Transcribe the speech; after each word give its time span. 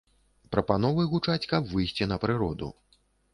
Прапановы 0.53 1.05
гучаць, 1.11 1.49
каб 1.51 1.69
выйсці 1.75 2.09
на 2.13 2.19
прыроду. 2.25 2.73